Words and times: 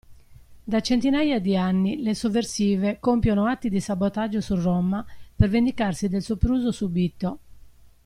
Da 0.63 0.79
centinaia 0.81 1.37
di 1.39 1.55
anni 1.55 2.01
le 2.01 2.15
sovversive 2.15 2.97
compiono 2.99 3.45
atti 3.45 3.69
di 3.69 3.79
sabotaggio 3.79 4.41
su 4.41 4.55
Roma 4.59 5.05
per 5.35 5.47
vendicarsi 5.47 6.09
del 6.09 6.23
sopruso 6.23 6.71
subito. 6.71 7.39